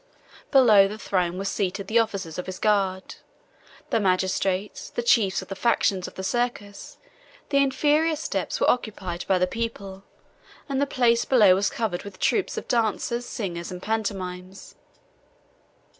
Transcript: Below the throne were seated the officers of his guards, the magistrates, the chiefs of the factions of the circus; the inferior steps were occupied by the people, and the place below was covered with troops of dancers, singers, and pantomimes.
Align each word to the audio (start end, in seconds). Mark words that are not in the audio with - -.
Below 0.49 0.87
the 0.87 0.97
throne 0.97 1.37
were 1.37 1.45
seated 1.45 1.85
the 1.85 1.99
officers 1.99 2.39
of 2.39 2.47
his 2.47 2.57
guards, 2.57 3.17
the 3.91 3.99
magistrates, 3.99 4.89
the 4.89 5.03
chiefs 5.03 5.43
of 5.43 5.47
the 5.47 5.55
factions 5.55 6.07
of 6.07 6.15
the 6.15 6.23
circus; 6.23 6.97
the 7.49 7.59
inferior 7.61 8.15
steps 8.15 8.59
were 8.59 8.67
occupied 8.67 9.25
by 9.27 9.37
the 9.37 9.45
people, 9.45 10.03
and 10.67 10.81
the 10.81 10.87
place 10.87 11.23
below 11.23 11.53
was 11.53 11.69
covered 11.69 12.01
with 12.01 12.17
troops 12.17 12.57
of 12.57 12.67
dancers, 12.67 13.27
singers, 13.27 13.69
and 13.71 13.83
pantomimes. 13.83 14.73